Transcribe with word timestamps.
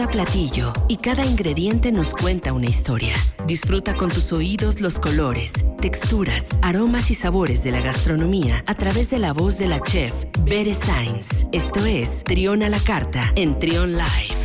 Cada 0.00 0.12
platillo 0.12 0.72
y 0.88 0.96
cada 0.96 1.26
ingrediente 1.26 1.92
nos 1.92 2.14
cuenta 2.14 2.54
una 2.54 2.64
historia. 2.64 3.12
Disfruta 3.46 3.94
con 3.94 4.08
tus 4.08 4.32
oídos 4.32 4.80
los 4.80 4.98
colores, 4.98 5.52
texturas, 5.76 6.46
aromas 6.62 7.10
y 7.10 7.14
sabores 7.14 7.62
de 7.62 7.70
la 7.70 7.82
gastronomía 7.82 8.64
a 8.66 8.74
través 8.74 9.10
de 9.10 9.18
la 9.18 9.34
voz 9.34 9.58
de 9.58 9.68
la 9.68 9.78
chef 9.82 10.14
Bere 10.42 10.72
Sainz. 10.72 11.46
Esto 11.52 11.84
es 11.84 12.24
Trión 12.24 12.62
a 12.62 12.70
la 12.70 12.78
Carta 12.78 13.30
en 13.36 13.58
Trión 13.58 13.92
Live. 13.92 14.40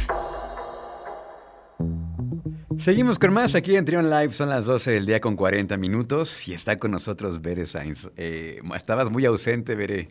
Seguimos 2.77 3.17
con 3.17 3.31
más 3.31 3.55
aquí 3.55 3.77
en 3.77 3.85
Trion 3.85 4.09
Live, 4.09 4.33
son 4.33 4.49
las 4.49 4.65
12 4.65 4.91
del 4.91 5.05
día 5.05 5.21
con 5.21 5.37
40 5.37 5.77
minutos 5.77 6.49
y 6.49 6.53
está 6.53 6.75
con 6.75 6.91
nosotros 6.91 7.41
Bere 7.41 7.65
Sainz. 7.65 8.09
Eh, 8.17 8.59
estabas 8.75 9.09
muy 9.09 9.23
ausente, 9.23 9.75
Bere. 9.75 10.09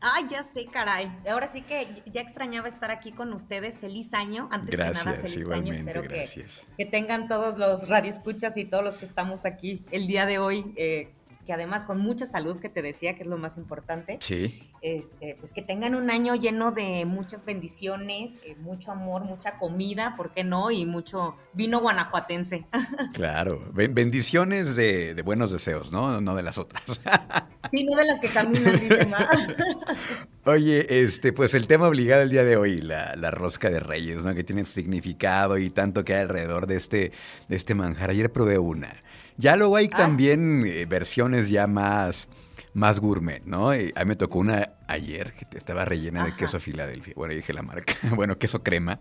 Ay, 0.00 0.26
ya 0.30 0.42
sé, 0.42 0.66
caray. 0.66 1.10
Ahora 1.28 1.48
sí 1.48 1.62
que 1.62 2.02
ya 2.06 2.20
extrañaba 2.20 2.68
estar 2.68 2.90
aquí 2.90 3.12
con 3.12 3.32
ustedes. 3.32 3.78
Feliz 3.78 4.14
año. 4.14 4.48
Antes 4.50 4.76
gracias, 4.76 4.98
que 4.98 5.10
nada, 5.10 5.20
feliz 5.20 5.36
igualmente, 5.36 5.76
año. 5.76 5.90
Espero 5.90 6.02
gracias. 6.02 6.68
Que, 6.76 6.84
que, 6.84 6.90
tengan 6.90 7.28
todos 7.28 7.58
los 7.58 7.88
radioescuchas 7.88 8.56
y 8.56 8.64
todos 8.64 8.84
los 8.84 8.96
que 8.96 9.06
estamos 9.06 9.44
aquí 9.44 9.84
el 9.90 10.06
día 10.06 10.26
de 10.26 10.38
hoy. 10.38 10.72
Eh, 10.76 11.12
que 11.44 11.52
además 11.52 11.84
con 11.84 11.98
mucha 11.98 12.26
salud, 12.26 12.58
que 12.58 12.68
te 12.68 12.82
decía 12.82 13.14
que 13.14 13.22
es 13.22 13.28
lo 13.28 13.36
más 13.36 13.56
importante. 13.56 14.18
Sí. 14.20 14.70
Este, 14.82 15.36
pues 15.38 15.52
que 15.52 15.62
tengan 15.62 15.94
un 15.94 16.10
año 16.10 16.34
lleno 16.34 16.72
de 16.72 17.04
muchas 17.04 17.44
bendiciones, 17.44 18.40
eh, 18.44 18.56
mucho 18.56 18.92
amor, 18.92 19.24
mucha 19.24 19.58
comida, 19.58 20.14
¿por 20.16 20.32
qué 20.32 20.44
no? 20.44 20.70
Y 20.70 20.86
mucho 20.86 21.36
vino 21.52 21.80
guanajuatense. 21.80 22.66
Claro, 23.12 23.62
bendiciones 23.72 24.76
de, 24.76 25.14
de 25.14 25.22
buenos 25.22 25.50
deseos, 25.50 25.92
¿no? 25.92 26.20
No 26.20 26.34
de 26.34 26.42
las 26.42 26.58
otras. 26.58 27.00
Sí, 27.74 27.82
no 27.82 27.96
de 27.96 28.04
las 28.04 28.20
que 28.20 28.28
caminan, 28.28 28.78
dice 28.78 29.04
más. 29.06 29.26
Oye, 30.44 31.02
este, 31.02 31.32
pues 31.32 31.54
el 31.54 31.66
tema 31.66 31.88
obligado 31.88 32.22
el 32.22 32.30
día 32.30 32.44
de 32.44 32.56
hoy, 32.56 32.80
la, 32.80 33.16
la, 33.16 33.32
rosca 33.32 33.68
de 33.68 33.80
reyes, 33.80 34.24
¿no? 34.24 34.32
Que 34.32 34.44
tiene 34.44 34.64
su 34.64 34.72
significado 34.72 35.58
y 35.58 35.70
tanto 35.70 36.04
que 36.04 36.14
hay 36.14 36.20
alrededor 36.20 36.68
de 36.68 36.76
este, 36.76 37.10
de 37.48 37.56
este 37.56 37.74
manjar. 37.74 38.10
Ayer 38.10 38.30
probé 38.30 38.58
una. 38.58 38.94
Ya 39.38 39.56
luego 39.56 39.74
hay 39.74 39.90
ah, 39.92 39.96
también 39.96 40.62
sí. 40.64 40.70
eh, 40.70 40.86
versiones 40.86 41.48
ya 41.48 41.66
más, 41.66 42.28
más 42.74 43.00
gourmet, 43.00 43.42
¿no? 43.44 43.74
Y 43.74 43.92
a 43.96 44.04
mí 44.04 44.10
me 44.10 44.16
tocó 44.16 44.38
una 44.38 44.74
ayer 44.86 45.32
que 45.32 45.58
estaba 45.58 45.84
rellena 45.84 46.20
Ajá. 46.22 46.30
de 46.30 46.36
queso 46.36 46.60
Filadelfia. 46.60 47.14
Bueno, 47.16 47.34
dije 47.34 47.52
la 47.52 47.62
marca. 47.62 47.94
Bueno, 48.14 48.38
queso 48.38 48.62
crema. 48.62 49.00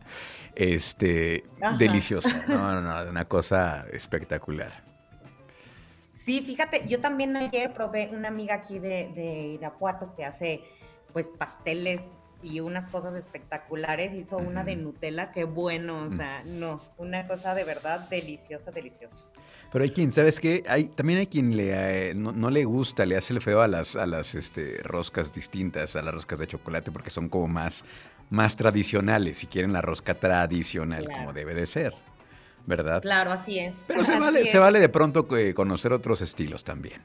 Este, 0.55 1.43
Ajá. 1.61 1.77
deliciosa. 1.77 2.43
No, 2.47 2.81
no, 2.81 2.81
no, 2.81 3.09
una 3.11 3.25
cosa 3.25 3.85
espectacular. 3.91 4.92
Sí, 6.23 6.39
fíjate, 6.39 6.87
yo 6.87 7.01
también 7.01 7.35
ayer 7.35 7.73
probé 7.73 8.09
una 8.13 8.29
amiga 8.29 8.55
aquí 8.55 8.79
de, 8.79 9.11
de 9.13 9.55
Irapuato 9.55 10.13
que 10.15 10.23
hace 10.23 10.61
pues 11.11 11.29
pasteles 11.29 12.15
y 12.41 12.61
unas 12.61 12.87
cosas 12.87 13.13
espectaculares. 13.15 14.13
Hizo 14.13 14.37
una 14.37 14.63
de 14.63 14.77
Nutella, 14.77 15.33
qué 15.33 15.43
bueno, 15.43 16.03
o 16.03 16.09
sea, 16.09 16.41
no, 16.45 16.81
una 16.97 17.27
cosa 17.27 17.53
de 17.55 17.65
verdad 17.65 18.07
deliciosa, 18.09 18.71
deliciosa. 18.71 19.19
Pero 19.71 19.83
hay 19.83 19.91
quien, 19.91 20.13
¿sabes 20.13 20.39
qué? 20.39 20.63
Hay, 20.67 20.85
también 20.85 21.19
hay 21.19 21.27
quien 21.27 21.57
le, 21.57 22.11
eh, 22.11 22.13
no, 22.13 22.31
no, 22.31 22.49
le 22.49 22.63
gusta, 22.63 23.05
le 23.05 23.17
hace 23.17 23.33
el 23.33 23.41
feo 23.41 23.61
a 23.61 23.67
las, 23.67 23.97
a 23.97 24.05
las 24.05 24.33
este, 24.33 24.77
roscas 24.83 25.33
distintas, 25.33 25.97
a 25.97 26.01
las 26.01 26.13
roscas 26.13 26.39
de 26.39 26.47
chocolate, 26.47 26.89
porque 26.91 27.09
son 27.09 27.27
como 27.27 27.49
más, 27.49 27.83
más 28.29 28.55
tradicionales, 28.55 29.39
si 29.39 29.47
quieren 29.47 29.73
la 29.73 29.81
rosca 29.81 30.13
tradicional, 30.13 31.03
claro. 31.03 31.19
como 31.19 31.33
debe 31.33 31.53
de 31.53 31.65
ser. 31.65 31.93
¿Verdad? 32.65 33.01
Claro, 33.01 33.31
así 33.31 33.59
es. 33.59 33.75
Pero 33.87 34.05
se, 34.05 34.13
así 34.13 34.21
vale, 34.21 34.41
es. 34.41 34.51
se 34.51 34.59
vale 34.59 34.79
de 34.79 34.89
pronto 34.89 35.27
conocer 35.55 35.93
otros 35.93 36.21
estilos 36.21 36.63
también. 36.63 37.01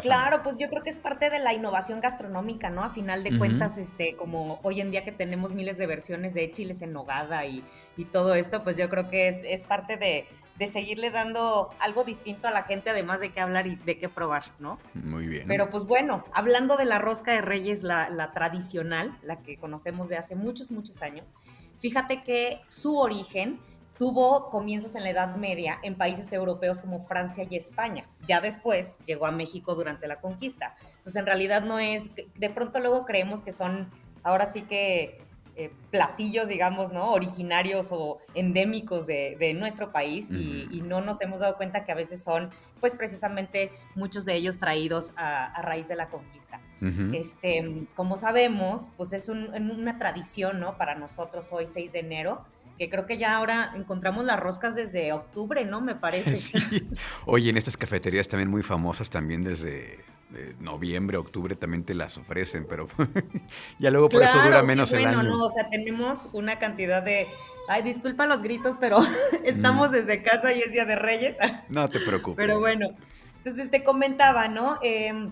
Claro, 0.00 0.42
pues 0.42 0.58
yo 0.58 0.68
creo 0.68 0.82
que 0.82 0.90
es 0.90 0.98
parte 0.98 1.30
de 1.30 1.38
la 1.38 1.52
innovación 1.52 2.00
gastronómica, 2.00 2.70
¿no? 2.70 2.82
A 2.82 2.90
final 2.90 3.22
de 3.22 3.30
uh 3.30 3.32
-huh. 3.34 3.38
cuentas, 3.38 3.78
este, 3.78 4.16
como 4.16 4.60
hoy 4.62 4.80
en 4.80 4.90
día 4.90 5.04
que 5.04 5.12
tenemos 5.12 5.54
miles 5.54 5.76
de 5.76 5.86
versiones 5.86 6.34
de 6.34 6.50
chiles 6.50 6.82
en 6.82 6.92
nogada 6.92 7.44
y, 7.46 7.64
y 7.96 8.06
todo 8.06 8.34
esto, 8.34 8.62
pues 8.62 8.76
yo 8.76 8.88
creo 8.88 9.08
que 9.10 9.28
es, 9.28 9.42
es 9.44 9.64
parte 9.64 9.96
de, 9.96 10.26
de, 10.58 10.66
seguirle 10.68 11.10
dando 11.10 11.70
algo 11.78 12.04
distinto 12.04 12.48
a 12.48 12.50
la 12.50 12.62
gente, 12.62 12.90
además 12.90 13.20
de 13.20 13.32
qué 13.32 13.40
hablar 13.40 13.66
y 13.66 13.76
de 13.76 13.98
qué 13.98 14.08
probar, 14.08 14.44
¿no? 14.58 14.78
Muy 14.94 15.26
bien. 15.26 15.46
Pero 15.46 15.68
pues 15.68 15.84
bueno, 15.84 16.24
hablando 16.32 16.76
de 16.76 16.84
la 16.84 16.98
rosca 16.98 17.32
de 17.32 17.40
reyes, 17.40 17.82
la, 17.82 18.08
la 18.08 18.32
tradicional, 18.32 19.18
la 19.22 19.42
que 19.42 19.56
conocemos 19.58 20.08
de 20.08 20.16
hace 20.16 20.36
muchos, 20.36 20.70
muchos 20.70 21.02
años, 21.02 21.34
fíjate 21.80 22.22
que 22.22 22.60
su 22.68 22.96
origen 22.96 23.60
tuvo 24.02 24.50
comienzos 24.50 24.96
en 24.96 25.04
la 25.04 25.10
Edad 25.10 25.36
Media 25.36 25.78
en 25.84 25.94
países 25.94 26.32
europeos 26.32 26.80
como 26.80 26.98
Francia 26.98 27.46
y 27.48 27.54
España. 27.54 28.04
Ya 28.26 28.40
después 28.40 28.98
llegó 29.06 29.26
a 29.26 29.30
México 29.30 29.76
durante 29.76 30.08
la 30.08 30.20
conquista. 30.20 30.74
Entonces, 30.88 31.14
en 31.14 31.24
realidad 31.24 31.62
no 31.62 31.78
es, 31.78 32.10
de 32.34 32.50
pronto 32.50 32.80
luego 32.80 33.04
creemos 33.04 33.42
que 33.42 33.52
son, 33.52 33.92
ahora 34.24 34.46
sí 34.46 34.62
que 34.62 35.18
eh, 35.54 35.70
platillos, 35.92 36.48
digamos, 36.48 36.92
¿no? 36.92 37.12
Originarios 37.12 37.90
o 37.92 38.18
endémicos 38.34 39.06
de, 39.06 39.36
de 39.38 39.54
nuestro 39.54 39.92
país 39.92 40.30
uh 40.30 40.32
-huh. 40.32 40.68
y, 40.72 40.78
y, 40.78 40.80
no 40.80 41.00
nos 41.00 41.20
hemos 41.20 41.38
dado 41.38 41.56
cuenta 41.56 41.84
que 41.84 41.92
a 41.92 41.94
veces 41.94 42.24
son, 42.24 42.50
pues 42.80 42.96
precisamente 42.96 43.70
muchos 43.94 44.24
de 44.24 44.34
ellos 44.34 44.58
traídos 44.58 45.12
a, 45.14 45.44
a 45.44 45.62
raíz 45.62 45.86
de 45.86 45.94
la 45.94 46.08
conquista. 46.08 46.60
Uh 46.80 46.86
-huh. 46.86 47.16
Este, 47.16 47.86
como 47.94 48.16
sabemos, 48.16 48.90
pues 48.96 49.12
es 49.12 49.28
un, 49.28 49.54
una 49.54 49.96
tradición, 49.96 50.58
¿no? 50.58 50.76
Para 50.76 50.96
nosotros 50.96 51.52
hoy, 51.52 51.68
6 51.68 51.92
de 51.92 52.00
enero, 52.00 52.46
que 52.82 52.90
creo 52.90 53.06
que 53.06 53.16
ya 53.16 53.36
ahora 53.36 53.70
encontramos 53.76 54.24
las 54.24 54.40
roscas 54.40 54.74
desde 54.74 55.12
octubre, 55.12 55.64
¿no? 55.64 55.80
Me 55.80 55.94
parece. 56.06 56.36
Sí. 56.36 56.58
Oye, 57.26 57.50
en 57.50 57.56
estas 57.56 57.76
cafeterías 57.76 58.26
también 58.26 58.50
muy 58.50 58.64
famosas, 58.64 59.08
también 59.08 59.42
desde 59.42 60.00
de 60.30 60.56
noviembre, 60.58 61.16
octubre 61.16 61.54
también 61.54 61.84
te 61.84 61.94
las 61.94 62.18
ofrecen, 62.18 62.66
pero 62.68 62.88
ya 63.78 63.90
luego 63.90 64.08
por 64.08 64.22
claro, 64.22 64.36
eso 64.36 64.48
dura 64.48 64.62
menos 64.62 64.88
sí, 64.88 64.96
el 64.96 65.02
bueno, 65.02 65.20
año. 65.20 65.28
No, 65.28 65.44
o 65.44 65.48
sea, 65.50 65.68
tenemos 65.68 66.28
una 66.32 66.58
cantidad 66.58 67.02
de... 67.02 67.28
Ay, 67.68 67.82
disculpa 67.82 68.26
los 68.26 68.42
gritos, 68.42 68.76
pero 68.80 68.98
estamos 69.44 69.90
mm. 69.90 69.92
desde 69.92 70.22
casa 70.24 70.52
y 70.52 70.60
es 70.60 70.72
Día 70.72 70.84
de 70.84 70.96
Reyes. 70.96 71.36
No 71.68 71.88
te 71.88 72.00
preocupes. 72.00 72.36
Pero 72.36 72.58
bueno, 72.58 72.88
entonces 73.36 73.70
te 73.70 73.84
comentaba, 73.84 74.48
¿no? 74.48 74.80
Eh, 74.82 75.30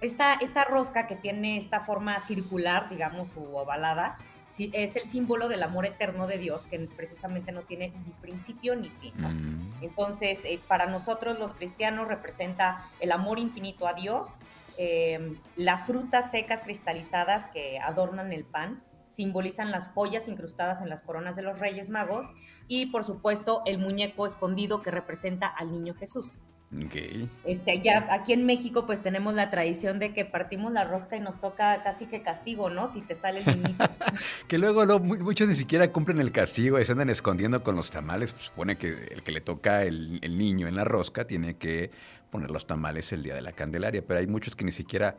esta, 0.00 0.34
esta 0.34 0.64
rosca 0.64 1.06
que 1.06 1.16
tiene 1.16 1.56
esta 1.56 1.80
forma 1.80 2.18
circular, 2.18 2.88
digamos, 2.88 3.36
o 3.36 3.58
ovalada, 3.58 4.16
es 4.58 4.96
el 4.96 5.04
símbolo 5.04 5.48
del 5.48 5.62
amor 5.62 5.86
eterno 5.86 6.26
de 6.26 6.38
Dios, 6.38 6.66
que 6.66 6.78
precisamente 6.96 7.52
no 7.52 7.62
tiene 7.62 7.92
ni 8.04 8.12
principio 8.20 8.74
ni 8.74 8.90
fin. 8.90 9.12
¿no? 9.16 9.28
Mm. 9.28 9.74
Entonces, 9.82 10.44
eh, 10.44 10.60
para 10.66 10.86
nosotros 10.86 11.38
los 11.38 11.54
cristianos 11.54 12.08
representa 12.08 12.90
el 12.98 13.12
amor 13.12 13.38
infinito 13.38 13.86
a 13.86 13.94
Dios, 13.94 14.42
eh, 14.76 15.36
las 15.56 15.84
frutas 15.84 16.30
secas 16.30 16.62
cristalizadas 16.62 17.46
que 17.48 17.78
adornan 17.78 18.32
el 18.32 18.44
pan, 18.44 18.82
simbolizan 19.06 19.70
las 19.70 19.90
joyas 19.90 20.28
incrustadas 20.28 20.80
en 20.80 20.88
las 20.88 21.02
coronas 21.02 21.36
de 21.36 21.42
los 21.42 21.58
Reyes 21.58 21.90
Magos 21.90 22.32
y, 22.68 22.86
por 22.86 23.04
supuesto, 23.04 23.62
el 23.66 23.78
muñeco 23.78 24.24
escondido 24.24 24.82
que 24.82 24.90
representa 24.90 25.48
al 25.48 25.72
niño 25.72 25.94
Jesús. 25.94 26.38
Okay. 26.72 27.28
Este, 27.44 27.80
ya 27.80 28.06
aquí 28.10 28.32
en 28.32 28.46
México 28.46 28.86
pues 28.86 29.02
tenemos 29.02 29.34
la 29.34 29.50
tradición 29.50 29.98
de 29.98 30.14
que 30.14 30.24
partimos 30.24 30.72
la 30.72 30.84
rosca 30.84 31.16
y 31.16 31.20
nos 31.20 31.40
toca 31.40 31.82
casi 31.82 32.06
que 32.06 32.22
castigo, 32.22 32.70
¿no? 32.70 32.86
Si 32.86 33.00
te 33.00 33.16
sale 33.16 33.40
el 33.40 33.46
niñito. 33.60 33.84
que 34.46 34.56
luego 34.56 34.86
no, 34.86 35.00
muchos 35.00 35.48
ni 35.48 35.56
siquiera 35.56 35.90
cumplen 35.90 36.20
el 36.20 36.30
castigo 36.30 36.78
y 36.78 36.84
se 36.84 36.92
andan 36.92 37.10
escondiendo 37.10 37.64
con 37.64 37.74
los 37.74 37.90
tamales. 37.90 38.32
Pues 38.32 38.44
supone 38.44 38.76
que 38.76 39.08
el 39.10 39.24
que 39.24 39.32
le 39.32 39.40
toca 39.40 39.82
el, 39.82 40.20
el, 40.22 40.38
niño 40.38 40.68
en 40.68 40.76
la 40.76 40.84
rosca 40.84 41.26
tiene 41.26 41.56
que 41.56 41.90
poner 42.30 42.52
los 42.52 42.68
tamales 42.68 43.12
el 43.12 43.24
día 43.24 43.34
de 43.34 43.42
la 43.42 43.50
Candelaria, 43.50 44.04
pero 44.06 44.20
hay 44.20 44.28
muchos 44.28 44.54
que 44.54 44.64
ni 44.64 44.72
siquiera 44.72 45.16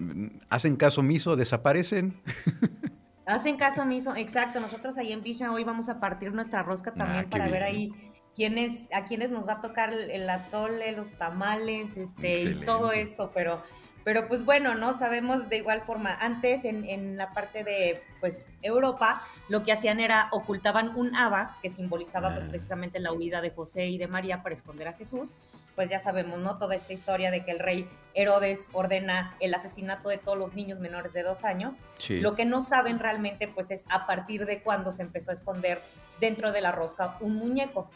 mm, 0.00 0.26
hacen 0.48 0.74
caso 0.74 1.02
omiso, 1.02 1.36
desaparecen. 1.36 2.20
Hacen 3.28 3.58
caso 3.58 3.82
omiso, 3.82 4.16
exacto. 4.16 4.58
Nosotros 4.58 4.96
ahí 4.96 5.12
en 5.12 5.22
Villa 5.22 5.52
hoy 5.52 5.62
vamos 5.62 5.90
a 5.90 6.00
partir 6.00 6.32
nuestra 6.32 6.62
rosca 6.62 6.94
también 6.94 7.26
ah, 7.26 7.30
para 7.30 7.44
bien. 7.44 7.52
ver 7.52 7.62
ahí 7.62 7.92
quiénes, 8.38 8.88
a 8.92 9.04
quiénes 9.04 9.32
nos 9.32 9.48
va 9.48 9.54
a 9.54 9.60
tocar 9.60 9.92
el 9.92 10.30
atole, 10.30 10.92
los 10.92 11.10
tamales, 11.10 11.96
este, 11.96 12.38
y 12.38 12.54
todo 12.64 12.92
esto, 12.92 13.32
pero, 13.34 13.60
pero 14.04 14.28
pues 14.28 14.44
bueno, 14.44 14.76
¿no? 14.76 14.94
Sabemos 14.94 15.48
de 15.48 15.56
igual 15.56 15.80
forma, 15.80 16.14
antes 16.14 16.64
en, 16.64 16.84
en, 16.84 17.16
la 17.16 17.32
parte 17.32 17.64
de, 17.64 18.00
pues, 18.20 18.46
Europa, 18.62 19.24
lo 19.48 19.64
que 19.64 19.72
hacían 19.72 19.98
era 19.98 20.28
ocultaban 20.30 20.94
un 20.94 21.16
haba 21.16 21.56
que 21.62 21.68
simbolizaba, 21.68 22.32
pues, 22.32 22.44
ah. 22.44 22.48
precisamente 22.48 23.00
la 23.00 23.12
huida 23.12 23.40
de 23.40 23.50
José 23.50 23.88
y 23.88 23.98
de 23.98 24.06
María 24.06 24.44
para 24.44 24.54
esconder 24.54 24.86
a 24.86 24.92
Jesús, 24.92 25.36
pues 25.74 25.90
ya 25.90 25.98
sabemos, 25.98 26.38
¿no? 26.38 26.58
Toda 26.58 26.76
esta 26.76 26.92
historia 26.92 27.32
de 27.32 27.44
que 27.44 27.50
el 27.50 27.58
rey 27.58 27.88
Herodes 28.14 28.68
ordena 28.72 29.36
el 29.40 29.52
asesinato 29.52 30.10
de 30.10 30.18
todos 30.18 30.38
los 30.38 30.54
niños 30.54 30.78
menores 30.78 31.12
de 31.12 31.24
dos 31.24 31.42
años. 31.42 31.82
Sí. 31.98 32.20
Lo 32.20 32.36
que 32.36 32.44
no 32.44 32.60
saben 32.60 33.00
realmente, 33.00 33.48
pues, 33.48 33.72
es 33.72 33.84
a 33.90 34.06
partir 34.06 34.46
de 34.46 34.62
cuándo 34.62 34.92
se 34.92 35.02
empezó 35.02 35.32
a 35.32 35.34
esconder 35.34 35.82
dentro 36.20 36.52
de 36.52 36.60
la 36.60 36.70
rosca 36.70 37.16
un 37.20 37.34
muñeco. 37.34 37.90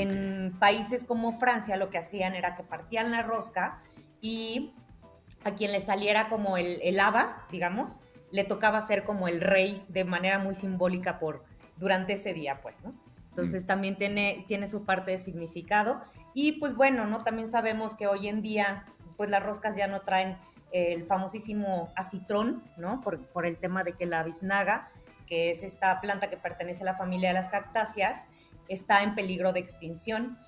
En 0.00 0.46
okay. 0.46 0.58
países 0.58 1.04
como 1.04 1.32
Francia 1.32 1.76
lo 1.76 1.90
que 1.90 1.98
hacían 1.98 2.34
era 2.34 2.54
que 2.54 2.62
partían 2.62 3.10
la 3.10 3.22
rosca 3.22 3.78
y 4.20 4.74
a 5.44 5.54
quien 5.54 5.72
le 5.72 5.80
saliera 5.80 6.28
como 6.28 6.56
el, 6.56 6.80
el 6.82 6.98
haba, 7.00 7.46
digamos, 7.50 8.00
le 8.30 8.44
tocaba 8.44 8.80
ser 8.80 9.04
como 9.04 9.28
el 9.28 9.40
rey 9.40 9.84
de 9.88 10.04
manera 10.04 10.38
muy 10.38 10.54
simbólica 10.54 11.18
por 11.18 11.44
durante 11.76 12.14
ese 12.14 12.32
día, 12.32 12.60
pues, 12.62 12.82
¿no? 12.82 12.94
Entonces 13.30 13.64
mm. 13.64 13.66
también 13.66 13.96
tiene, 13.96 14.44
tiene 14.48 14.66
su 14.66 14.84
parte 14.84 15.10
de 15.10 15.18
significado. 15.18 16.02
Y 16.34 16.52
pues 16.52 16.74
bueno, 16.74 17.06
¿no? 17.06 17.22
También 17.22 17.48
sabemos 17.48 17.94
que 17.94 18.06
hoy 18.06 18.28
en 18.28 18.42
día, 18.42 18.86
pues 19.16 19.28
las 19.30 19.42
roscas 19.42 19.76
ya 19.76 19.86
no 19.86 20.02
traen 20.02 20.38
el 20.72 21.04
famosísimo 21.04 21.92
acitrón, 21.96 22.64
¿no? 22.76 23.00
Por, 23.00 23.26
por 23.28 23.46
el 23.46 23.58
tema 23.58 23.84
de 23.84 23.92
que 23.92 24.06
la 24.06 24.22
biznaga 24.22 24.88
que 25.26 25.50
es 25.50 25.62
esta 25.62 26.00
planta 26.00 26.28
que 26.30 26.36
pertenece 26.36 26.82
a 26.82 26.86
la 26.86 26.94
familia 26.94 27.28
de 27.28 27.34
las 27.34 27.48
cactáceas, 27.48 28.28
está 28.68 29.02
en 29.02 29.14
peligro 29.14 29.52
de 29.52 29.60
extinción 29.60 30.38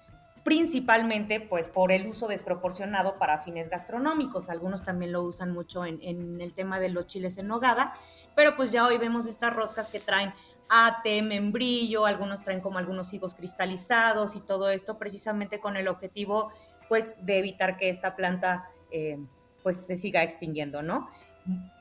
principalmente 0.47 1.41
pues 1.41 1.69
por 1.69 1.91
el 1.91 2.07
uso 2.07 2.29
desproporcionado 2.29 3.19
para 3.19 3.39
fines 3.39 3.69
gastronómicos. 3.69 4.49
Algunos 4.49 4.85
también 4.85 5.11
lo 5.11 5.25
usan 5.25 5.51
mucho 5.51 5.85
en, 5.85 6.41
el 6.41 6.55
tema 6.55 6.79
de 6.79 6.89
los 6.89 7.09
chiles 7.09 7.37
en 7.39 7.49
nogada, 7.49 7.95
pero 8.37 8.55
pues 8.55 8.71
ya 8.71 8.87
hoy 8.87 8.97
vemos 8.97 9.27
estas 9.27 9.53
roscas 9.53 9.89
que 9.89 9.99
traen 9.99 10.33
ate, 10.69 11.21
membrillo, 11.21 12.07
algunos 12.07 12.45
traen 12.45 12.61
como 12.61 12.79
algunos 12.79 13.13
higos 13.13 13.35
cristalizados 13.35 14.37
y 14.37 14.41
todo 14.41 14.71
esto 14.71 14.99
precisamente 14.99 15.59
con 15.59 15.77
el 15.77 15.89
objetivo 15.89 16.53
pues 16.89 17.17
de 17.27 17.39
evitar 17.39 17.77
que 17.77 17.89
esta 17.89 18.15
planta 18.15 18.71
eh, 18.93 19.19
pues 19.65 19.85
se 19.85 19.97
siga 19.97 20.23
extinguiendo, 20.23 20.81
¿no? 20.81 21.09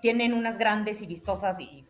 Tienen 0.01 0.33
unas 0.33 0.57
grandes 0.57 1.03
y 1.03 1.05
vistosas 1.05 1.59
y 1.59 1.85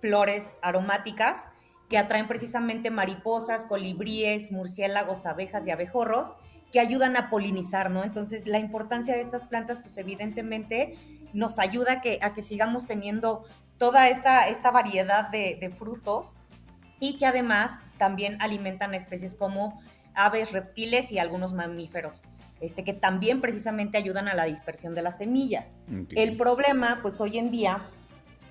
flores 0.00 0.56
aromáticas 0.62 1.48
que 1.88 1.98
atraen 1.98 2.26
precisamente 2.26 2.90
mariposas, 2.90 3.64
colibríes, 3.64 4.50
murciélagos, 4.52 5.26
abejas 5.26 5.66
y 5.66 5.70
abejorros 5.70 6.34
que 6.72 6.80
ayudan 6.80 7.16
a 7.16 7.30
polinizar, 7.30 7.90
¿no? 7.90 8.02
Entonces, 8.02 8.46
la 8.46 8.58
importancia 8.58 9.14
de 9.14 9.20
estas 9.20 9.44
plantas, 9.44 9.78
pues 9.78 9.96
evidentemente 9.98 10.94
nos 11.32 11.58
ayuda 11.58 11.92
a 11.92 12.00
que, 12.00 12.18
a 12.22 12.34
que 12.34 12.42
sigamos 12.42 12.86
teniendo 12.86 13.44
toda 13.78 14.08
esta, 14.08 14.48
esta 14.48 14.70
variedad 14.70 15.28
de, 15.28 15.58
de 15.60 15.70
frutos 15.70 16.36
y 16.98 17.18
que 17.18 17.26
además 17.26 17.78
también 17.98 18.40
alimentan 18.40 18.94
especies 18.94 19.34
como 19.34 19.80
aves, 20.14 20.52
reptiles 20.52 21.12
y 21.12 21.18
algunos 21.18 21.52
mamíferos. 21.52 22.24
Este, 22.58 22.84
que 22.84 22.94
también 22.94 23.42
precisamente 23.42 23.98
ayudan 23.98 24.28
a 24.28 24.34
la 24.34 24.44
dispersión 24.44 24.94
de 24.94 25.02
las 25.02 25.18
semillas. 25.18 25.76
El 26.14 26.38
problema, 26.38 27.00
pues 27.02 27.20
hoy 27.20 27.36
en 27.36 27.50
día, 27.50 27.80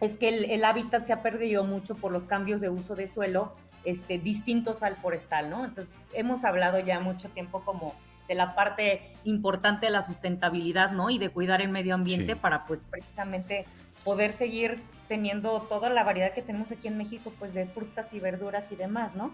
es 0.02 0.18
que 0.18 0.30
el, 0.30 0.66
hábitat 0.66 1.04
se 1.04 1.14
ha 1.14 1.22
perdido 1.22 1.64
mucho 1.64 1.96
por 1.96 2.12
los 2.12 2.26
cambios 2.26 2.62
de 2.62 2.70
uso 2.70 2.96
de 2.96 3.08
suelo 3.08 3.54
este, 3.86 4.18
distintos 4.18 4.84
al 4.84 4.96
forestal, 4.96 5.50
¿no? 5.50 5.64
Entonces, 5.64 5.94
hemos 6.14 6.44
hablado 6.44 6.80
ya 6.80 7.00
mucho 7.00 7.30
tiempo 7.30 7.64
como 7.64 7.96
de 8.28 8.36
la 8.36 8.56
parte 8.56 9.14
importante 9.24 9.86
de 9.86 9.92
la 9.92 10.02
sustentabilidad, 10.02 10.92
¿no? 10.92 11.10
Y 11.10 11.20
de 11.20 11.30
cuidar 11.30 11.62
el 11.62 11.70
medio 11.70 11.94
ambiente 11.94 12.36
para, 12.36 12.66
pues, 12.66 12.84
precisamente 12.90 13.66
poder 14.04 14.32
seguir 14.32 14.82
teniendo 15.08 15.62
toda 15.62 15.90
la 15.90 16.04
variedad 16.04 16.34
que 16.34 16.42
tenemos 16.42 16.72
aquí 16.72 16.88
en 16.88 16.98
México, 16.98 17.32
pues, 17.38 17.54
de 17.54 17.66
frutas 17.66 18.14
y 18.14 18.20
verduras 18.20 18.72
y 18.72 18.76
demás, 18.76 19.16
¿no? 19.16 19.32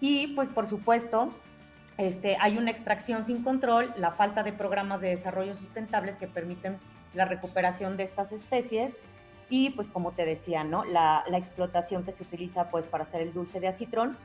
Y, 0.00 0.28
pues, 0.28 0.48
por 0.48 0.68
supuesto, 0.68 1.32
este, 1.98 2.36
hay 2.40 2.56
una 2.56 2.70
extracción 2.70 3.24
sin 3.24 3.42
control, 3.42 3.92
la 3.96 4.12
falta 4.12 4.44
de 4.44 4.52
programas 4.52 5.00
de 5.00 5.08
desarrollo 5.08 5.54
sustentables 5.54 6.16
que 6.16 6.28
permiten 6.28 6.78
la 7.14 7.24
recuperación 7.24 7.96
de 7.96 8.04
estas 8.04 8.30
especies, 8.30 8.98
y 9.50 9.70
pues 9.70 9.90
como 9.90 10.12
te 10.12 10.24
decía, 10.24 10.64
¿no? 10.64 10.84
La, 10.84 11.24
explotación 11.32 12.04
que 12.04 12.12
se 12.12 12.22
utiliza 12.22 12.70
pues 12.70 12.86
para 12.86 13.04
hacer 13.04 13.20
el 13.20 13.32
dulce 13.32 13.60
de 13.60 13.68
acitrón, 13.68 14.16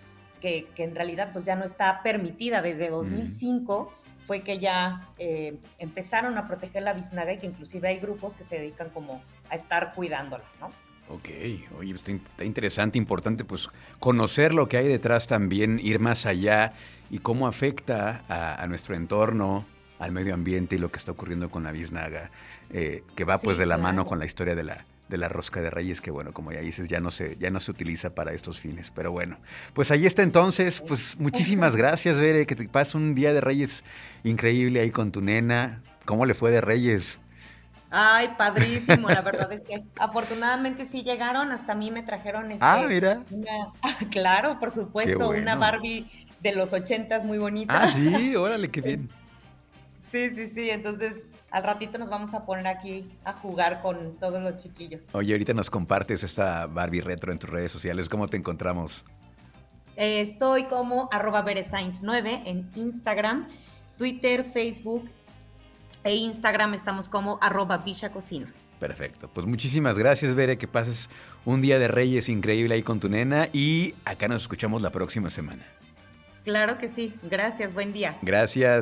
que, 0.42 0.68
en 0.78 0.96
realidad 0.96 1.30
pues 1.32 1.46
ya 1.46 1.56
no 1.56 1.64
está 1.64 2.02
permitida 2.04 2.62
desde 2.62 2.90
2005, 2.90 3.94
fue 4.26 4.42
que 4.42 4.60
ya 4.60 5.08
eh, 5.18 5.58
empezaron 5.80 6.38
a 6.38 6.48
proteger 6.48 6.84
la 6.84 6.94
biznaga 6.94 7.34
y 7.34 7.40
que 7.40 7.48
inclusive 7.48 7.88
hay 7.88 8.00
grupos 8.00 8.36
que 8.36 8.44
se 8.44 8.58
dedican 8.58 8.90
como 8.90 9.22
a 9.50 9.56
estar 9.56 9.94
cuidándolas, 9.94 10.60
¿no? 10.60 10.70
Ok, 11.10 11.30
oye, 11.78 11.94
está 11.94 12.46
interesante, 12.46 12.98
importante 12.98 13.44
pues 13.44 13.70
conocer 14.00 14.54
lo 14.54 14.70
que 14.70 14.78
hay 14.78 14.88
detrás 14.88 15.28
también, 15.28 15.80
ir 15.82 16.00
más 16.00 16.26
allá 16.26 16.74
y 17.10 17.20
cómo 17.20 17.48
afecta 17.48 18.24
a, 18.30 18.66
nuestro 18.68 18.96
entorno, 18.96 19.66
al 20.00 20.12
medio 20.14 20.34
ambiente 20.34 20.78
y 20.78 20.80
lo 20.80 20.90
que 20.90 21.00
está 21.00 21.12
ocurriendo 21.12 21.52
con 21.52 21.64
la 21.64 21.72
biznaga, 21.72 22.32
eh, 22.72 23.04
que 23.16 23.26
va 23.26 23.38
pues 23.38 23.58
de 23.58 23.66
la 23.66 23.78
mano 23.78 24.06
con 24.06 24.18
la 24.18 24.26
historia 24.26 24.56
de 24.56 24.64
la, 24.64 24.86
de 25.10 25.18
la 25.18 25.30
rosca 25.30 25.62
de 25.62 25.70
reyes, 25.70 26.02
que 26.02 26.12
bueno, 26.12 26.34
como 26.34 26.52
ya 26.52 26.60
dices, 26.62 26.88
ya 26.88 27.00
no 27.00 27.12
se, 27.12 27.38
ya 27.38 27.50
no 27.50 27.60
se 27.60 27.72
utiliza 27.72 28.16
para 28.16 28.34
estos 28.34 28.60
fines. 28.60 28.92
Pero 28.92 29.12
bueno, 29.12 29.38
pues 29.74 29.92
ahí 29.92 30.06
está 30.06 30.24
entonces, 30.24 30.82
pues 30.82 31.18
muchísimas 31.20 31.76
gracias, 31.76 32.18
Bere, 32.18 32.46
que 32.46 32.56
te 32.56 32.68
pases 32.70 32.96
un 32.96 33.14
día 33.14 33.34
de 33.34 33.42
reyes 33.42 33.84
increíble 34.24 34.80
ahí 34.80 34.92
con 34.92 35.12
tu 35.12 35.22
nena. 35.22 35.84
¿Cómo 36.06 36.26
le 36.26 36.34
fue 36.34 36.52
de 36.52 36.62
reyes? 36.62 37.20
Ay, 37.96 38.30
padrísimo, 38.40 39.08
la 39.08 39.22
verdad 39.22 39.52
es 39.52 39.64
que 39.64 39.84
afortunadamente 40.00 40.86
sí 40.86 41.04
llegaron, 41.04 41.52
hasta 41.52 41.74
a 41.74 41.76
mí 41.76 41.92
me 41.92 42.02
trajeron 42.02 42.52
este, 42.52 42.66
Ah, 42.66 42.84
mira. 42.90 43.22
claro, 44.10 44.58
por 44.58 44.72
supuesto, 44.72 45.30
una 45.30 45.56
Barbie 45.56 46.10
de 46.42 46.56
los 46.56 46.74
ochentas 46.74 47.24
muy 47.24 47.38
bonita. 47.38 47.84
Ah, 47.84 47.88
sí, 47.88 48.36
órale, 48.36 48.70
qué 48.70 48.82
bien. 48.82 49.10
Sí, 50.12 50.30
sí, 50.36 50.46
sí, 50.46 50.70
entonces 50.70 51.24
al 51.54 51.64
ratito 51.64 52.00
nos 52.00 52.10
vamos 52.10 52.34
a 52.34 52.46
poner 52.46 52.66
aquí 52.66 53.08
a 53.24 53.34
jugar 53.34 53.80
con 53.80 54.18
todos 54.18 54.42
los 54.42 54.58
chiquillos. 54.58 55.14
Oye, 55.14 55.34
ahorita 55.34 55.54
nos 55.54 55.70
compartes 55.70 56.24
esta 56.24 56.66
Barbie 56.66 57.02
retro 57.02 57.32
en 57.32 57.38
tus 57.38 57.48
redes 57.48 57.72
sociales. 57.72 58.10
¿Cómo 58.10 58.28
te 58.28 58.38
encontramos? 58.38 59.06
Eh, 59.96 60.22
estoy 60.22 60.64
como 60.64 61.10
arroba 61.12 61.46
9 61.46 62.42
en 62.46 62.72
Instagram, 62.74 63.48
Twitter, 64.00 64.44
Facebook 64.52 65.08
e 66.04 66.16
Instagram 66.16 66.74
estamos 66.74 67.08
como 67.08 67.38
arroba 67.40 67.86
Cocina. 68.12 68.52
Perfecto. 68.80 69.30
Pues 69.32 69.46
muchísimas 69.46 70.00
gracias, 70.00 70.34
Bere. 70.34 70.58
Que 70.58 70.68
pases 70.68 71.08
un 71.46 71.62
día 71.62 71.78
de 71.78 71.88
Reyes 71.88 72.30
increíble 72.30 72.74
ahí 72.74 72.82
con 72.82 73.00
tu 73.00 73.10
nena 73.10 73.48
y 73.54 73.94
acá 74.06 74.28
nos 74.28 74.42
escuchamos 74.42 74.82
la 74.82 74.90
próxima 74.90 75.30
semana. 75.30 75.64
Claro 76.44 76.80
que 76.80 76.88
sí. 76.88 77.14
Gracias. 77.22 77.76
Buen 77.76 77.94
día. 77.94 78.18
Gracias. 78.24 78.82